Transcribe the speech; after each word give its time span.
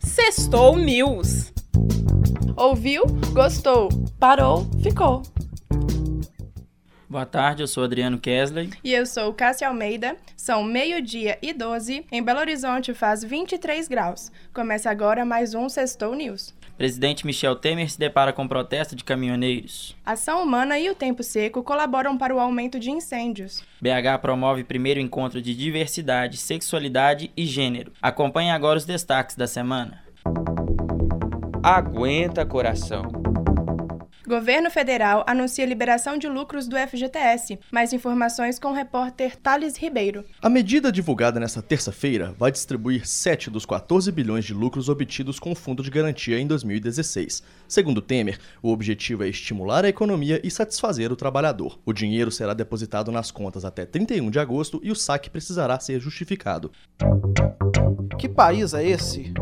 Sextou 0.00 0.76
News. 0.76 1.52
Ouviu? 2.56 3.04
Gostou? 3.32 3.88
Parou? 4.18 4.66
Ficou. 4.82 5.22
Boa 7.08 7.24
tarde, 7.24 7.62
eu 7.62 7.68
sou 7.68 7.84
Adriano 7.84 8.18
Kesley. 8.18 8.70
E 8.82 8.92
eu 8.92 9.06
sou 9.06 9.32
Cássia 9.32 9.68
Almeida. 9.68 10.16
São 10.36 10.64
meio-dia 10.64 11.38
e 11.40 11.52
12. 11.52 12.04
Em 12.10 12.22
Belo 12.22 12.40
Horizonte 12.40 12.92
faz 12.94 13.22
23 13.22 13.86
graus. 13.86 14.32
Começa 14.52 14.90
agora 14.90 15.24
mais 15.24 15.54
um 15.54 15.68
Sextou 15.68 16.14
News. 16.14 16.55
Presidente 16.76 17.24
Michel 17.24 17.56
Temer 17.56 17.90
se 17.90 17.98
depara 17.98 18.32
com 18.32 18.46
protesto 18.46 18.94
de 18.94 19.02
caminhoneiros. 19.02 19.96
Ação 20.04 20.42
humana 20.42 20.78
e 20.78 20.90
o 20.90 20.94
tempo 20.94 21.22
seco 21.22 21.62
colaboram 21.62 22.18
para 22.18 22.34
o 22.34 22.38
aumento 22.38 22.78
de 22.78 22.90
incêndios. 22.90 23.62
BH 23.80 24.20
promove 24.20 24.62
primeiro 24.62 25.00
encontro 25.00 25.40
de 25.40 25.54
diversidade, 25.54 26.36
sexualidade 26.36 27.30
e 27.36 27.46
gênero. 27.46 27.92
Acompanhe 28.02 28.50
agora 28.50 28.78
os 28.78 28.84
destaques 28.84 29.36
da 29.36 29.46
semana. 29.46 30.02
Aguenta 31.62 32.44
coração. 32.44 33.02
Governo 34.26 34.68
Federal 34.72 35.24
anuncia 35.24 35.64
liberação 35.64 36.18
de 36.18 36.26
lucros 36.28 36.66
do 36.66 36.76
FGTS. 36.76 37.60
Mais 37.70 37.92
informações 37.92 38.58
com 38.58 38.70
o 38.70 38.74
repórter 38.74 39.36
Thales 39.36 39.76
Ribeiro. 39.76 40.24
A 40.42 40.48
medida 40.48 40.90
divulgada 40.90 41.38
nesta 41.38 41.62
terça-feira 41.62 42.34
vai 42.36 42.50
distribuir 42.50 43.06
7 43.06 43.48
dos 43.48 43.64
14 43.64 44.10
bilhões 44.10 44.44
de 44.44 44.52
lucros 44.52 44.88
obtidos 44.88 45.38
com 45.38 45.52
o 45.52 45.54
Fundo 45.54 45.80
de 45.80 45.90
Garantia 45.90 46.40
em 46.40 46.46
2016. 46.46 47.40
Segundo 47.68 48.02
Temer, 48.02 48.40
o 48.60 48.72
objetivo 48.72 49.22
é 49.22 49.28
estimular 49.28 49.84
a 49.84 49.88
economia 49.88 50.40
e 50.42 50.50
satisfazer 50.50 51.12
o 51.12 51.16
trabalhador. 51.16 51.78
O 51.86 51.92
dinheiro 51.92 52.32
será 52.32 52.52
depositado 52.52 53.12
nas 53.12 53.30
contas 53.30 53.64
até 53.64 53.86
31 53.86 54.28
de 54.28 54.40
agosto 54.40 54.80
e 54.82 54.90
o 54.90 54.96
saque 54.96 55.30
precisará 55.30 55.78
ser 55.78 56.00
justificado. 56.00 56.72
Que 58.18 58.28
país 58.28 58.74
é 58.74 58.84
esse? 58.84 59.32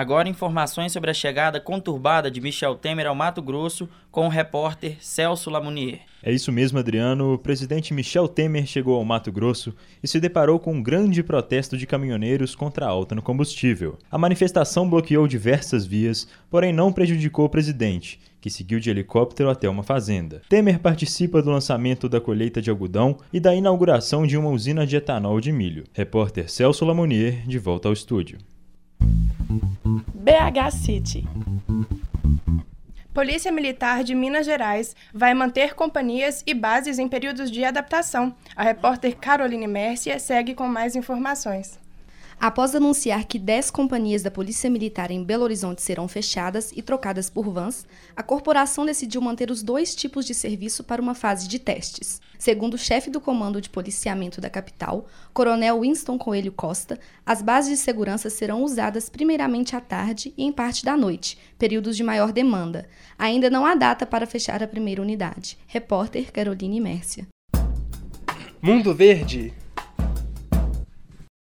Agora 0.00 0.30
informações 0.30 0.92
sobre 0.92 1.10
a 1.10 1.14
chegada 1.14 1.60
conturbada 1.60 2.30
de 2.30 2.40
Michel 2.40 2.74
Temer 2.74 3.06
ao 3.06 3.14
Mato 3.14 3.42
Grosso 3.42 3.86
com 4.10 4.24
o 4.24 4.30
repórter 4.30 4.96
Celso 4.98 5.50
Lamounier. 5.50 6.00
É 6.22 6.32
isso 6.32 6.50
mesmo, 6.50 6.78
Adriano. 6.78 7.34
O 7.34 7.38
presidente 7.38 7.92
Michel 7.92 8.26
Temer 8.26 8.64
chegou 8.64 8.96
ao 8.96 9.04
Mato 9.04 9.30
Grosso 9.30 9.74
e 10.02 10.08
se 10.08 10.18
deparou 10.18 10.58
com 10.58 10.72
um 10.72 10.82
grande 10.82 11.22
protesto 11.22 11.76
de 11.76 11.86
caminhoneiros 11.86 12.54
contra 12.54 12.86
a 12.86 12.88
alta 12.88 13.14
no 13.14 13.20
combustível. 13.20 13.98
A 14.10 14.16
manifestação 14.16 14.88
bloqueou 14.88 15.28
diversas 15.28 15.84
vias, 15.84 16.26
porém 16.48 16.72
não 16.72 16.90
prejudicou 16.90 17.44
o 17.44 17.50
presidente, 17.50 18.18
que 18.40 18.48
seguiu 18.48 18.80
de 18.80 18.88
helicóptero 18.88 19.50
até 19.50 19.68
uma 19.68 19.82
fazenda. 19.82 20.40
Temer 20.48 20.78
participa 20.78 21.42
do 21.42 21.50
lançamento 21.50 22.08
da 22.08 22.22
colheita 22.22 22.62
de 22.62 22.70
algodão 22.70 23.18
e 23.30 23.38
da 23.38 23.54
inauguração 23.54 24.26
de 24.26 24.38
uma 24.38 24.48
usina 24.48 24.86
de 24.86 24.96
etanol 24.96 25.42
de 25.42 25.52
milho. 25.52 25.84
Repórter 25.92 26.50
Celso 26.50 26.86
Lamounier, 26.86 27.46
de 27.46 27.58
volta 27.58 27.86
ao 27.86 27.92
estúdio. 27.92 28.38
BH 30.30 30.70
City. 30.70 31.26
Polícia 33.12 33.50
Militar 33.50 34.04
de 34.04 34.14
Minas 34.14 34.46
Gerais 34.46 34.94
vai 35.12 35.34
manter 35.34 35.74
companhias 35.74 36.44
e 36.46 36.54
bases 36.54 37.00
em 37.00 37.08
períodos 37.08 37.50
de 37.50 37.64
adaptação. 37.64 38.32
A 38.54 38.62
repórter 38.62 39.16
Caroline 39.16 39.66
Mércia 39.66 40.20
segue 40.20 40.54
com 40.54 40.68
mais 40.68 40.94
informações. 40.94 41.80
Após 42.40 42.74
anunciar 42.74 43.26
que 43.26 43.38
10 43.38 43.70
companhias 43.70 44.22
da 44.22 44.30
Polícia 44.30 44.70
Militar 44.70 45.10
em 45.10 45.22
Belo 45.22 45.44
Horizonte 45.44 45.82
serão 45.82 46.08
fechadas 46.08 46.72
e 46.74 46.80
trocadas 46.80 47.28
por 47.28 47.50
vans, 47.50 47.86
a 48.16 48.22
corporação 48.22 48.86
decidiu 48.86 49.20
manter 49.20 49.50
os 49.50 49.62
dois 49.62 49.94
tipos 49.94 50.24
de 50.24 50.32
serviço 50.32 50.82
para 50.82 51.02
uma 51.02 51.14
fase 51.14 51.46
de 51.46 51.58
testes. 51.58 52.18
Segundo 52.38 52.74
o 52.74 52.78
chefe 52.78 53.10
do 53.10 53.20
Comando 53.20 53.60
de 53.60 53.68
Policiamento 53.68 54.40
da 54.40 54.48
capital, 54.48 55.06
Coronel 55.34 55.82
Winston 55.82 56.16
Coelho 56.16 56.50
Costa, 56.50 56.98
as 57.26 57.42
bases 57.42 57.72
de 57.72 57.76
segurança 57.76 58.30
serão 58.30 58.64
usadas 58.64 59.10
primeiramente 59.10 59.76
à 59.76 59.80
tarde 59.82 60.32
e 60.34 60.42
em 60.42 60.50
parte 60.50 60.82
da 60.82 60.96
noite, 60.96 61.36
períodos 61.58 61.94
de 61.94 62.02
maior 62.02 62.32
demanda. 62.32 62.88
Ainda 63.18 63.50
não 63.50 63.66
há 63.66 63.74
data 63.74 64.06
para 64.06 64.26
fechar 64.26 64.62
a 64.62 64.66
primeira 64.66 65.02
unidade. 65.02 65.58
Repórter 65.66 66.32
Caroline 66.32 66.80
Mércia. 66.80 67.28
Mundo 68.62 68.94
Verde. 68.94 69.59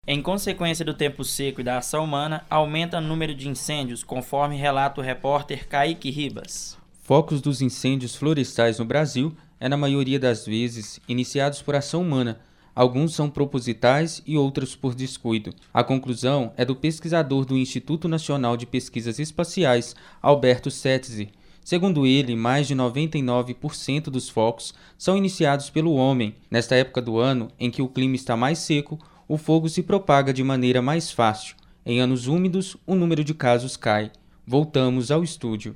Em 0.09 0.23
consequência 0.23 0.85
do 0.85 0.95
tempo 0.95 1.25
seco 1.25 1.61
e 1.61 1.65
da 1.65 1.79
ação 1.79 2.05
humana, 2.05 2.45
aumenta 2.49 2.99
o 2.99 3.01
número 3.01 3.35
de 3.35 3.49
incêndios, 3.49 4.05
conforme 4.05 4.57
relata 4.57 5.01
o 5.01 5.05
repórter 5.05 5.67
Kaique 5.67 6.11
Ribas. 6.11 6.79
Focos 7.03 7.41
dos 7.41 7.61
incêndios 7.61 8.15
florestais 8.15 8.79
no 8.79 8.85
Brasil 8.85 9.37
é, 9.59 9.69
na 9.69 9.77
maioria 9.77 10.21
das 10.21 10.47
vezes, 10.47 11.01
iniciados 11.09 11.61
por 11.61 11.75
ação 11.75 12.03
humana. 12.03 12.39
Alguns 12.73 13.17
são 13.17 13.29
propositais 13.29 14.23
e 14.25 14.37
outros 14.39 14.77
por 14.77 14.95
descuido. 14.95 15.53
A 15.75 15.83
conclusão 15.83 16.53
é 16.57 16.65
do 16.65 16.77
pesquisador 16.77 17.45
do 17.45 17.57
Instituto 17.57 18.07
Nacional 18.07 18.57
de 18.57 18.65
Pesquisas 18.65 19.19
Espaciais, 19.19 19.97
Alberto 20.23 20.71
Setzi. 20.71 21.31
Segundo 21.65 22.07
ele, 22.07 22.37
mais 22.37 22.69
de 22.69 22.77
99% 22.77 24.03
dos 24.03 24.29
focos 24.29 24.73
são 24.97 25.17
iniciados 25.17 25.69
pelo 25.69 25.95
homem. 25.95 26.37
Nesta 26.49 26.77
época 26.77 27.03
do 27.03 27.19
ano, 27.19 27.49
em 27.59 27.73
que 27.73 27.83
o 27.83 27.89
clima 27.89 28.15
está 28.15 28.37
mais 28.37 28.61
seco, 28.61 29.01
o 29.29 29.37
fogo 29.37 29.69
se 29.69 29.83
propaga 29.83 30.33
de 30.33 30.45
maneira 30.45 30.81
mais 30.81 31.11
fácil. 31.11 31.57
Em 31.85 32.01
anos 32.01 32.27
úmidos, 32.27 32.77
o 32.87 32.95
número 32.95 33.25
de 33.25 33.35
casos 33.35 33.77
cai. 33.77 34.11
Voltamos 34.47 35.11
ao 35.11 35.25
estúdio. 35.25 35.75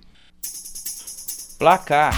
Placar. 1.58 2.14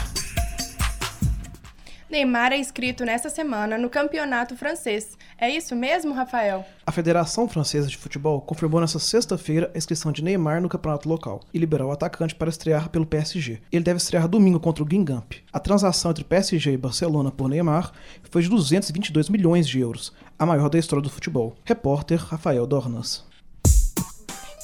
Neymar 2.11 2.53
é 2.53 2.59
inscrito 2.59 3.05
nesta 3.05 3.31
semana 3.31 3.79
no 3.79 3.89
campeonato 3.89 4.55
francês. 4.55 5.17
É 5.43 5.51
isso 5.51 5.75
mesmo, 5.75 6.15
Rafael? 6.15 6.65
A 6.87 6.93
Federação 6.93 7.49
Francesa 7.49 7.89
de 7.89 7.97
Futebol 7.97 8.41
confirmou 8.41 8.81
nesta 8.81 9.01
sexta-feira 9.01 9.73
a 9.75 9.77
inscrição 9.77 10.13
de 10.13 10.23
Neymar 10.23 10.63
no 10.63 10.69
campeonato 10.69 11.09
local 11.09 11.41
e 11.53 11.59
liberou 11.59 11.89
o 11.89 11.93
atacante 11.93 12.33
para 12.33 12.49
estrear 12.49 12.89
pelo 12.91 13.05
PSG. 13.05 13.61
Ele 13.73 13.83
deve 13.83 13.97
estrear 13.97 14.29
domingo 14.29 14.61
contra 14.61 14.85
o 14.85 14.87
Guingamp. 14.87 15.33
A 15.53 15.59
transação 15.59 16.13
entre 16.13 16.23
PSG 16.23 16.71
e 16.71 16.77
Barcelona 16.77 17.33
por 17.33 17.49
Neymar 17.49 17.91
foi 18.31 18.43
de 18.43 18.49
222 18.49 19.29
milhões 19.29 19.67
de 19.67 19.81
euros, 19.81 20.13
a 20.39 20.47
maior 20.47 20.69
da 20.69 20.79
história 20.79 21.03
do 21.03 21.11
futebol. 21.11 21.57
Repórter 21.65 22.25
Rafael 22.25 22.65
Dornas. 22.65 23.25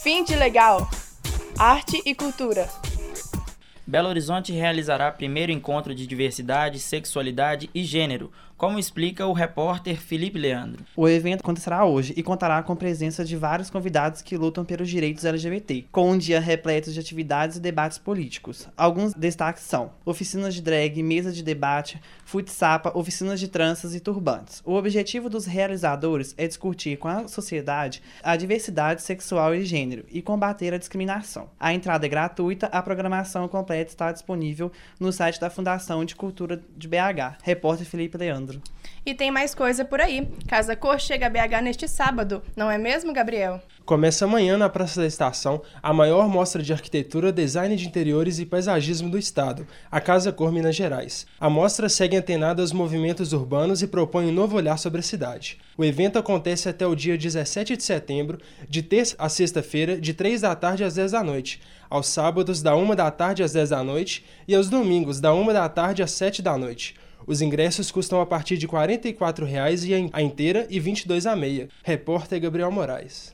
Fim 0.00 0.22
de 0.22 0.36
legal. 0.36 0.88
Arte 1.58 2.00
e 2.06 2.14
cultura. 2.14 2.68
Belo 3.88 4.10
Horizonte 4.10 4.52
realizará 4.52 5.10
primeiro 5.10 5.50
encontro 5.50 5.94
de 5.94 6.06
diversidade, 6.06 6.78
sexualidade 6.78 7.70
e 7.74 7.82
gênero, 7.82 8.30
como 8.58 8.76
explica 8.76 9.24
o 9.24 9.32
repórter 9.32 9.96
Felipe 9.96 10.36
Leandro. 10.36 10.84
O 10.96 11.08
evento 11.08 11.40
acontecerá 11.42 11.84
hoje 11.84 12.12
e 12.16 12.24
contará 12.24 12.60
com 12.60 12.72
a 12.72 12.76
presença 12.76 13.24
de 13.24 13.36
vários 13.36 13.70
convidados 13.70 14.20
que 14.20 14.36
lutam 14.36 14.64
pelos 14.64 14.90
direitos 14.90 15.24
LGBT, 15.24 15.86
com 15.92 16.10
um 16.10 16.18
dia 16.18 16.40
repleto 16.40 16.90
de 16.90 16.98
atividades 16.98 17.56
e 17.56 17.60
debates 17.60 17.98
políticos. 17.98 18.68
Alguns 18.76 19.14
destaques 19.14 19.62
são 19.62 19.92
oficinas 20.04 20.56
de 20.56 20.60
drag, 20.60 21.00
mesa 21.04 21.30
de 21.30 21.44
debate, 21.44 22.00
futsapa, 22.24 22.90
oficinas 22.98 23.38
de 23.38 23.46
tranças 23.46 23.94
e 23.94 24.00
turbantes. 24.00 24.60
O 24.64 24.74
objetivo 24.74 25.30
dos 25.30 25.46
realizadores 25.46 26.34
é 26.36 26.48
discutir 26.48 26.98
com 26.98 27.06
a 27.06 27.28
sociedade 27.28 28.02
a 28.24 28.34
diversidade 28.34 29.02
sexual 29.02 29.54
e 29.54 29.64
gênero 29.64 30.04
e 30.10 30.20
combater 30.20 30.74
a 30.74 30.78
discriminação. 30.78 31.48
A 31.60 31.72
entrada 31.72 32.06
é 32.06 32.08
gratuita, 32.08 32.66
a 32.66 32.82
programação 32.82 33.46
completa 33.46 33.92
está 33.92 34.10
disponível 34.10 34.72
no 34.98 35.12
site 35.12 35.38
da 35.38 35.48
Fundação 35.48 36.04
de 36.04 36.16
Cultura 36.16 36.60
de 36.76 36.88
BH. 36.88 37.38
Repórter 37.44 37.86
Felipe 37.86 38.18
Leandro. 38.18 38.47
Leandro. 38.48 38.62
E 39.04 39.14
tem 39.14 39.30
mais 39.30 39.54
coisa 39.54 39.84
por 39.84 40.00
aí. 40.00 40.28
Casa 40.46 40.74
Cor 40.74 40.98
chega 40.98 41.26
a 41.26 41.30
BH 41.30 41.62
neste 41.62 41.86
sábado, 41.86 42.42
não 42.56 42.70
é 42.70 42.78
mesmo, 42.78 43.12
Gabriel? 43.12 43.60
Começa 43.84 44.26
amanhã 44.26 44.58
na 44.58 44.68
Praça 44.68 45.00
da 45.00 45.06
Estação 45.06 45.62
a 45.82 45.94
maior 45.94 46.28
mostra 46.28 46.62
de 46.62 46.72
arquitetura, 46.72 47.32
design 47.32 47.74
de 47.74 47.86
interiores 47.86 48.38
e 48.38 48.44
paisagismo 48.44 49.08
do 49.08 49.18
estado, 49.18 49.66
a 49.90 49.98
Casa 49.98 50.30
Cor 50.30 50.52
Minas 50.52 50.76
Gerais. 50.76 51.26
A 51.40 51.48
mostra 51.48 51.88
segue 51.88 52.16
antenada 52.16 52.60
aos 52.60 52.72
movimentos 52.72 53.32
urbanos 53.32 53.82
e 53.82 53.86
propõe 53.86 54.26
um 54.26 54.32
novo 54.32 54.56
olhar 54.56 54.76
sobre 54.76 55.00
a 55.00 55.02
cidade. 55.02 55.58
O 55.76 55.84
evento 55.84 56.18
acontece 56.18 56.68
até 56.68 56.86
o 56.86 56.94
dia 56.94 57.16
17 57.16 57.76
de 57.76 57.82
setembro, 57.82 58.38
de 58.68 58.82
terça 58.82 59.16
a 59.18 59.28
sexta-feira, 59.28 59.98
de 59.98 60.12
3 60.12 60.42
da 60.42 60.54
tarde 60.54 60.84
às 60.84 60.94
10 60.94 61.12
da 61.12 61.24
noite, 61.24 61.60
aos 61.88 62.08
sábados 62.08 62.62
da 62.62 62.76
1 62.76 62.94
da 62.94 63.10
tarde 63.10 63.42
às 63.42 63.52
10 63.52 63.70
da 63.70 63.82
noite 63.82 64.22
e 64.46 64.54
aos 64.54 64.68
domingos 64.68 65.18
da 65.18 65.32
1 65.32 65.46
da 65.46 65.66
tarde 65.66 66.02
às 66.02 66.10
7 66.10 66.42
da 66.42 66.58
noite. 66.58 66.94
Os 67.26 67.42
ingressos 67.42 67.90
custam 67.90 68.20
a 68.20 68.26
partir 68.26 68.56
de 68.56 68.66
R$ 68.66 68.72
44,00 68.72 70.10
a 70.12 70.22
inteira 70.22 70.66
e 70.70 70.74
R$ 70.74 70.80
22 70.80 71.26
a 71.26 71.36
meia. 71.36 71.68
Repórter 71.82 72.40
Gabriel 72.40 72.70
Moraes. 72.70 73.32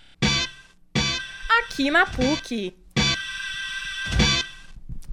Aqui 1.60 1.90
na 1.90 2.06
PUC. 2.06 2.74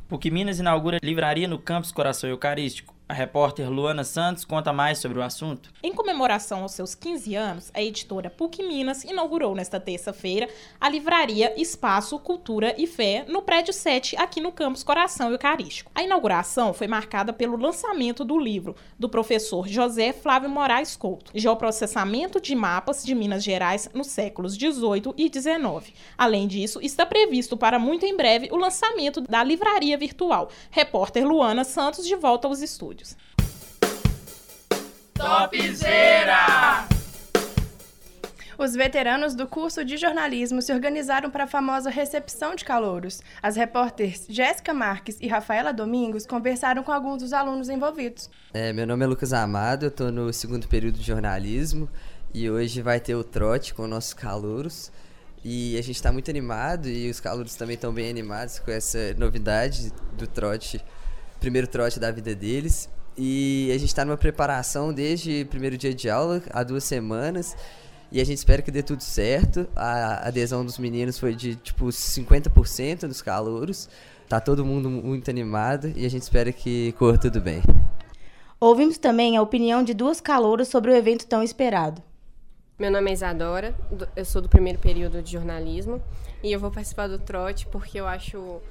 PUC 0.07 0.29
Minas 0.29 0.59
inaugura 0.59 0.99
livraria 1.01 1.47
no 1.47 1.57
campus 1.57 1.91
Coração 1.91 2.29
Eucarístico. 2.29 2.93
A 3.11 3.13
repórter 3.13 3.69
Luana 3.69 4.05
Santos 4.05 4.45
conta 4.45 4.71
mais 4.71 4.99
sobre 4.99 5.19
o 5.19 5.21
assunto. 5.21 5.69
Em 5.83 5.91
comemoração 5.91 6.61
aos 6.61 6.71
seus 6.71 6.95
15 6.95 7.35
anos, 7.35 7.69
a 7.73 7.81
editora 7.81 8.29
PUC 8.29 8.63
Minas 8.63 9.03
inaugurou 9.03 9.53
nesta 9.53 9.81
terça-feira 9.81 10.47
a 10.79 10.87
livraria 10.87 11.53
Espaço, 11.61 12.17
Cultura 12.17 12.73
e 12.77 12.87
Fé 12.87 13.25
no 13.27 13.41
prédio 13.41 13.73
7, 13.73 14.15
aqui 14.15 14.39
no 14.39 14.49
campus 14.49 14.81
Coração 14.81 15.29
Eucarístico. 15.29 15.91
A 15.93 16.01
inauguração 16.01 16.73
foi 16.73 16.87
marcada 16.87 17.33
pelo 17.33 17.57
lançamento 17.57 18.23
do 18.23 18.39
livro 18.39 18.77
do 18.97 19.09
professor 19.09 19.67
José 19.67 20.13
Flávio 20.13 20.49
Moraes 20.49 20.95
Couto, 20.95 21.33
Geoprocessamento 21.35 22.39
de 22.39 22.55
Mapas 22.55 23.03
de 23.03 23.13
Minas 23.13 23.43
Gerais 23.43 23.89
nos 23.93 24.07
séculos 24.07 24.55
18 24.55 25.15
e 25.17 25.27
19. 25.27 25.93
Além 26.17 26.47
disso, 26.47 26.79
está 26.81 27.05
previsto 27.05 27.57
para 27.57 27.77
muito 27.77 28.05
em 28.05 28.15
breve 28.15 28.47
o 28.53 28.55
lançamento 28.55 29.19
da 29.19 29.43
livraria 29.43 29.97
virtual. 29.97 30.47
Repórter 30.69 31.27
Luana 31.27 31.65
Santos 31.65 32.07
de 32.07 32.15
volta 32.15 32.47
aos 32.47 32.61
estúdios. 32.61 33.00
Topzera! 35.13 36.87
Os 38.57 38.75
veteranos 38.75 39.33
do 39.33 39.47
curso 39.47 39.83
de 39.83 39.97
jornalismo 39.97 40.61
se 40.61 40.71
organizaram 40.71 41.31
para 41.31 41.45
a 41.45 41.47
famosa 41.47 41.89
recepção 41.89 42.53
de 42.53 42.63
calouros. 42.63 43.19
As 43.41 43.55
repórteres 43.55 44.27
Jéssica 44.29 44.71
Marques 44.71 45.17
e 45.19 45.27
Rafaela 45.27 45.73
Domingos 45.73 46.27
conversaram 46.27 46.83
com 46.83 46.91
alguns 46.91 47.23
dos 47.23 47.33
alunos 47.33 47.69
envolvidos. 47.69 48.29
É, 48.53 48.71
meu 48.71 48.85
nome 48.85 49.03
é 49.03 49.07
Lucas 49.07 49.33
Amado, 49.33 49.85
eu 49.85 49.89
estou 49.89 50.11
no 50.11 50.31
segundo 50.31 50.67
período 50.67 50.99
de 50.99 51.03
jornalismo 51.03 51.89
e 52.33 52.51
hoje 52.51 52.83
vai 52.83 52.99
ter 52.99 53.15
o 53.15 53.23
trote 53.23 53.73
com 53.73 53.87
nossos 53.87 54.13
calouros. 54.13 54.91
E 55.43 55.75
a 55.75 55.81
gente 55.81 55.95
está 55.95 56.11
muito 56.11 56.29
animado 56.29 56.87
e 56.87 57.09
os 57.09 57.19
calouros 57.19 57.55
também 57.55 57.73
estão 57.73 57.91
bem 57.91 58.11
animados 58.11 58.59
com 58.59 58.69
essa 58.69 59.15
novidade 59.17 59.91
do 60.15 60.27
trote, 60.27 60.79
primeiro 61.41 61.67
trote 61.67 61.99
da 61.99 62.09
vida 62.11 62.33
deles. 62.33 62.87
E 63.17 63.69
a 63.71 63.77
gente 63.77 63.89
está 63.89 64.05
numa 64.05 64.15
preparação 64.15 64.93
desde 64.93 65.41
o 65.41 65.45
primeiro 65.47 65.77
dia 65.77 65.93
de 65.93 66.09
aula, 66.09 66.41
há 66.51 66.63
duas 66.63 66.85
semanas. 66.85 67.57
E 68.09 68.21
a 68.21 68.23
gente 68.23 68.37
espera 68.37 68.61
que 68.61 68.71
dê 68.71 68.83
tudo 68.83 69.01
certo. 69.01 69.67
A 69.75 70.27
adesão 70.27 70.63
dos 70.63 70.77
meninos 70.77 71.17
foi 71.17 71.35
de 71.35 71.55
tipo 71.55 71.87
50% 71.87 73.07
dos 73.07 73.21
calouros. 73.21 73.89
Tá 74.29 74.39
todo 74.39 74.65
mundo 74.65 74.89
muito 74.89 75.29
animado 75.29 75.91
e 75.95 76.05
a 76.05 76.09
gente 76.09 76.21
espera 76.21 76.53
que 76.53 76.93
corra 76.93 77.17
tudo 77.17 77.41
bem. 77.41 77.61
Ouvimos 78.59 78.97
também 78.97 79.35
a 79.35 79.41
opinião 79.41 79.83
de 79.83 79.93
duas 79.93 80.21
calouras 80.21 80.67
sobre 80.67 80.91
o 80.91 80.95
evento 80.95 81.25
tão 81.25 81.41
esperado. 81.41 82.01
Meu 82.77 82.91
nome 82.91 83.11
é 83.11 83.13
Isadora, 83.13 83.75
eu 84.15 84.25
sou 84.25 84.41
do 84.41 84.49
primeiro 84.49 84.79
período 84.79 85.21
de 85.21 85.31
jornalismo 85.31 86.01
e 86.43 86.51
eu 86.51 86.59
vou 86.59 86.71
participar 86.71 87.07
do 87.07 87.19
trote 87.19 87.67
porque 87.67 87.99
eu 87.99 88.07
acho 88.07 88.61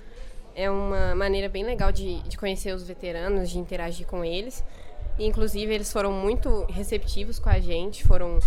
é 0.54 0.70
uma 0.70 1.14
maneira 1.14 1.48
bem 1.48 1.64
legal 1.64 1.92
de, 1.92 2.20
de 2.20 2.36
conhecer 2.36 2.74
os 2.74 2.86
veteranos, 2.86 3.50
de 3.50 3.58
interagir 3.58 4.06
com 4.06 4.24
eles. 4.24 4.64
E, 5.18 5.26
inclusive, 5.26 5.72
eles 5.74 5.92
foram 5.92 6.12
muito 6.12 6.64
receptivos 6.70 7.38
com 7.38 7.48
a 7.48 7.58
gente, 7.58 8.04
foram 8.04 8.38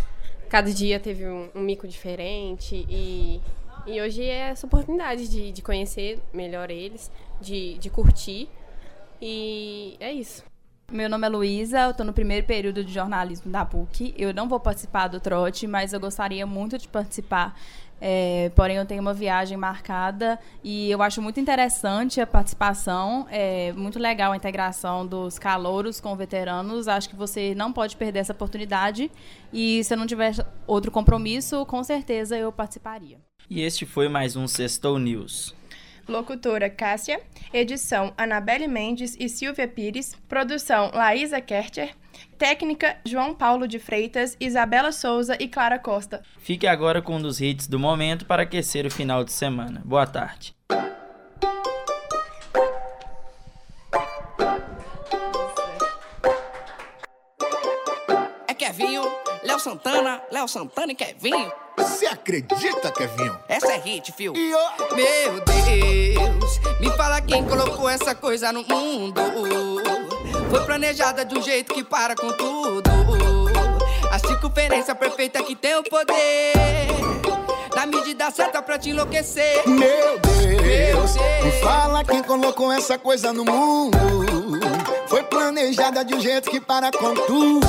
cada 0.54 0.72
dia 0.72 1.00
teve 1.00 1.26
um, 1.26 1.50
um 1.56 1.62
mico 1.62 1.88
diferente 1.88 2.86
e, 2.88 3.42
e 3.88 4.00
hoje 4.00 4.24
é 4.24 4.50
essa 4.50 4.68
oportunidade 4.68 5.28
de, 5.28 5.52
de 5.52 5.62
conhecer 5.64 6.20
melhor 6.32 6.70
eles, 6.70 7.12
de, 7.42 7.80
de 7.80 7.90
curtir 7.90 8.48
e 9.20 9.98
é 10.00 10.14
isso. 10.14 10.53
Meu 10.94 11.10
nome 11.10 11.26
é 11.26 11.30
Luísa, 11.30 11.80
eu 11.86 11.90
estou 11.90 12.06
no 12.06 12.14
primeiro 12.14 12.46
período 12.46 12.84
de 12.84 12.94
jornalismo 12.94 13.52
da 13.52 13.66
PUC. 13.66 14.14
Eu 14.16 14.32
não 14.32 14.48
vou 14.48 14.60
participar 14.60 15.08
do 15.08 15.20
trote, 15.20 15.66
mas 15.66 15.92
eu 15.92 16.00
gostaria 16.00 16.46
muito 16.46 16.78
de 16.78 16.88
participar. 16.88 17.60
É, 18.00 18.52
porém, 18.56 18.78
eu 18.78 18.86
tenho 18.86 19.02
uma 19.02 19.14
viagem 19.14 19.58
marcada 19.58 20.40
e 20.64 20.92
eu 20.92 21.02
acho 21.02 21.20
muito 21.20 21.40
interessante 21.40 22.22
a 22.22 22.28
participação. 22.28 23.26
É 23.32 23.74
muito 23.74 23.98
legal 23.98 24.34
a 24.34 24.38
integração 24.38 25.04
dos 25.04 25.40
calouros 25.40 26.00
com 26.00 26.16
veteranos. 26.16 26.88
Acho 26.88 27.10
que 27.10 27.16
você 27.16 27.56
não 27.56 27.74
pode 27.74 27.98
perder 27.98 28.20
essa 28.20 28.34
oportunidade. 28.34 29.10
E 29.52 29.84
se 29.84 29.96
eu 29.96 29.98
não 29.98 30.06
tiver 30.06 30.36
outro 30.68 30.92
compromisso, 30.92 31.66
com 31.66 31.84
certeza 31.84 32.38
eu 32.38 32.52
participaria. 32.52 33.18
E 33.50 33.62
este 33.62 33.84
foi 33.84 34.08
mais 34.08 34.36
um 34.36 34.48
Sextou 34.48 35.00
News. 35.00 35.56
Locutora 36.08 36.70
Cássia, 36.70 37.22
edição 37.54 38.14
Anabelle 38.18 38.68
Mendes 38.68 39.16
e 39.20 39.30
Silvia 39.30 39.68
Pires, 39.68 40.16
produção 40.28 40.92
Laísa 40.94 41.40
Kercher, 41.40 41.96
técnica 42.38 42.98
João 43.06 43.34
Paulo 43.34 43.68
de 43.68 43.80
Freitas, 43.80 44.36
Isabela 44.40 44.92
Souza 44.92 45.38
e 45.40 45.48
Clara 45.48 45.80
Costa. 45.80 46.22
Fique 46.40 46.68
agora 46.68 47.02
com 47.02 47.16
um 47.16 47.22
dos 47.22 47.40
hits 47.40 47.68
do 47.68 47.80
momento 47.80 48.26
para 48.26 48.44
aquecer 48.44 48.86
o 48.86 48.92
final 48.92 49.24
de 49.24 49.32
semana. 49.32 49.82
Boa 49.86 50.06
tarde. 50.06 50.54
É 58.48 58.54
Kevinho, 58.54 59.04
Léo 59.44 59.60
Santana, 59.60 60.22
Léo 60.32 60.48
Santana 60.48 60.92
e 60.92 60.96
Kevinho. 60.96 61.63
Você 61.78 62.06
acredita, 62.06 62.92
Kevinho? 62.92 63.38
Essa 63.48 63.74
é 63.74 63.78
hit, 63.78 64.12
fio. 64.12 64.34
Meu 64.34 65.40
Deus, 65.46 66.60
me 66.80 66.90
fala 66.92 67.20
quem 67.22 67.44
colocou 67.46 67.90
essa 67.90 68.14
coisa 68.14 68.52
no 68.52 68.64
mundo. 68.64 69.22
Foi 70.50 70.66
planejada 70.66 71.26
de 71.26 71.38
um 71.38 71.42
jeito 71.42 71.74
que 71.74 71.84
para 71.84 72.16
com 72.16 72.32
tudo. 72.34 72.90
A 74.12 74.20
circunferência 74.20 74.94
perfeita 74.94 75.42
que 75.44 75.56
tem 75.56 75.76
o 75.76 75.84
poder. 75.84 76.54
Na 77.76 77.88
medida 77.88 78.30
certa 78.30 78.62
pra 78.62 78.78
te 78.78 78.92
enlouquecer. 78.92 79.68
Meu 79.68 80.20
Deus, 80.20 81.16
me 81.44 81.52
fala 81.64 82.04
quem 82.04 82.22
colocou 82.22 82.72
essa 82.72 83.00
coisa 83.00 83.34
no 83.34 83.44
mundo. 83.44 83.98
Foi 85.08 85.24
planejada 85.24 86.06
de 86.06 86.14
um 86.14 86.20
jeito 86.20 86.50
que 86.52 86.62
para 86.62 86.92
com 86.92 87.14
tudo. 87.16 87.68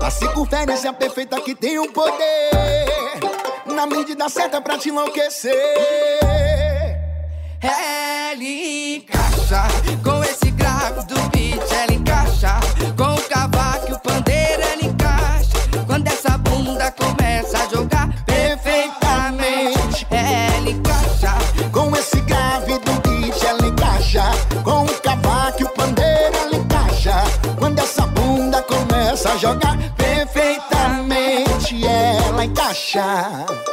A 0.00 0.10
circunferência 0.10 0.92
perfeita 0.92 1.40
que 1.40 1.54
tem 1.54 1.78
o 1.78 1.90
poder. 1.90 2.63
Na 3.74 3.86
medida 3.86 4.28
certa 4.28 4.60
pra 4.60 4.78
te 4.78 4.88
enlouquecer. 4.88 5.52
Ela 7.60 8.42
encaixa 8.42 9.64
com 10.02 10.22
esse 10.22 10.50
grave 10.52 11.04
do 11.06 11.20
beat, 11.30 11.72
ela 11.72 11.92
encaixa 11.92 12.60
com 12.96 13.14
o 13.14 13.22
cavaco 13.28 13.90
e 13.90 13.92
o 13.92 13.98
pandeiro, 13.98 14.62
ela 14.62 14.84
encaixa. 14.84 15.58
Quando 15.86 16.06
essa 16.06 16.38
bunda 16.38 16.92
começa 16.92 17.58
a 17.58 17.68
jogar 17.68 18.08
perfeitamente, 18.24 20.06
ela 20.10 20.70
encaixa 20.70 21.34
com 21.72 21.96
esse 21.96 22.20
grave 22.20 22.78
do 22.78 22.92
beat, 23.00 23.42
ela 23.42 23.66
encaixa 23.66 24.22
com 24.62 24.84
o 24.84 25.00
cavaco 25.00 25.62
e 25.62 25.64
o 25.64 25.68
pandeiro, 25.70 26.36
ela 26.36 26.56
encaixa. 26.56 27.24
Quando 27.58 27.80
essa 27.80 28.06
bunda 28.06 28.62
começa 28.62 29.32
a 29.32 29.36
jogar 29.36 29.76
perfeitamente, 29.96 31.84
ela 31.86 32.44
encaixa. 32.44 33.63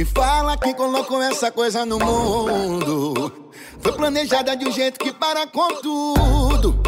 Me 0.00 0.04
fala 0.06 0.56
quem 0.56 0.72
colocou 0.72 1.20
essa 1.20 1.52
coisa 1.52 1.84
no 1.84 1.98
mundo. 1.98 3.50
Foi 3.82 3.92
planejada 3.92 4.56
de 4.56 4.66
um 4.66 4.72
jeito 4.72 4.98
que 4.98 5.12
para 5.12 5.46
com 5.46 5.74
tudo. 5.74 6.80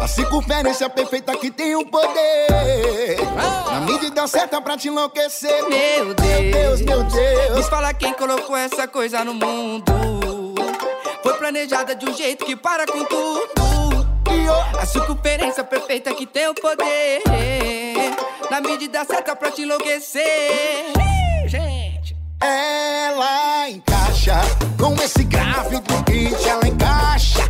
A 0.00 0.08
circunferência 0.08 0.88
perfeita 0.88 1.36
que 1.36 1.50
tem 1.50 1.76
o 1.76 1.84
poder. 1.84 3.18
Na 3.70 3.80
medida 3.82 4.26
certa 4.26 4.62
pra 4.62 4.78
te 4.78 4.88
enlouquecer. 4.88 5.62
Meu 5.68 6.14
Deus, 6.14 6.80
meu 6.80 7.04
Deus. 7.04 7.54
Me 7.54 7.62
fala 7.64 7.92
quem 7.92 8.14
colocou 8.14 8.56
essa 8.56 8.88
coisa 8.88 9.22
no 9.22 9.34
mundo. 9.34 9.84
Foi 11.22 11.34
planejada 11.34 11.94
de 11.94 12.08
um 12.08 12.14
jeito 12.14 12.46
que 12.46 12.56
para 12.56 12.86
com 12.86 13.04
tudo. 13.04 14.08
A 14.80 14.86
circunferência 14.86 15.62
perfeita 15.64 16.14
que 16.14 16.24
tem 16.24 16.48
o 16.48 16.54
poder. 16.54 17.20
Na 18.50 18.62
medida 18.62 19.04
certa 19.04 19.36
pra 19.36 19.50
te 19.50 19.60
enlouquecer. 19.60 21.03
Ela 22.46 23.70
encaixa 23.70 24.34
com 24.78 24.94
esse 25.02 25.24
grave 25.24 25.80
do 25.80 26.02
beat, 26.02 26.46
ela 26.46 26.68
encaixa 26.68 27.48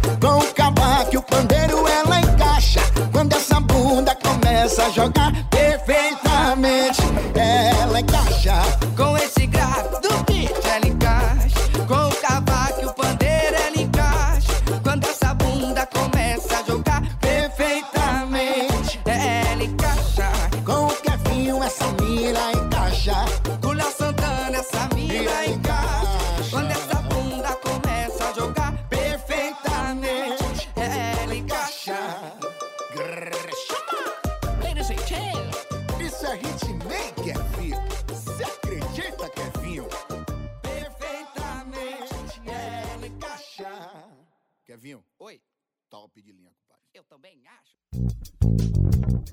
Top 45.94 46.20
de 46.20 46.32
linha, 46.32 46.50
compadre. 46.60 46.82
Eu 46.92 47.04
também 47.04 47.40
acho. 47.46 47.78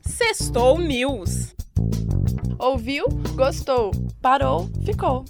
Sextou 0.08 0.78
News. 0.78 1.56
Ouviu? 2.60 3.06
Gostou? 3.36 3.90
Parou? 4.22 4.68
Ficou. 4.86 5.26